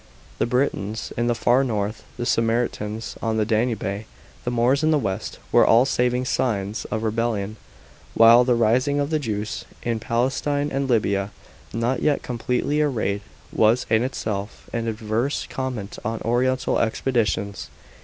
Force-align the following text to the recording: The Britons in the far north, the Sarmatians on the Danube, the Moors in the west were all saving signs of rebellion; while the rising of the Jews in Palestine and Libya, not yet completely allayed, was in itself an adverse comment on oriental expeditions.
The 0.39 0.47
Britons 0.47 1.13
in 1.15 1.27
the 1.27 1.35
far 1.35 1.63
north, 1.63 2.03
the 2.17 2.25
Sarmatians 2.25 3.19
on 3.21 3.37
the 3.37 3.45
Danube, 3.45 4.05
the 4.45 4.49
Moors 4.49 4.81
in 4.81 4.89
the 4.89 4.97
west 4.97 5.37
were 5.51 5.63
all 5.63 5.85
saving 5.85 6.25
signs 6.25 6.85
of 6.85 7.03
rebellion; 7.03 7.55
while 8.15 8.43
the 8.43 8.55
rising 8.55 8.99
of 8.99 9.11
the 9.11 9.19
Jews 9.19 9.63
in 9.83 9.99
Palestine 9.99 10.71
and 10.71 10.89
Libya, 10.89 11.29
not 11.71 12.01
yet 12.01 12.23
completely 12.23 12.81
allayed, 12.81 13.21
was 13.53 13.85
in 13.91 14.01
itself 14.01 14.67
an 14.73 14.87
adverse 14.87 15.45
comment 15.47 15.99
on 16.03 16.19
oriental 16.21 16.79
expeditions. 16.79 17.69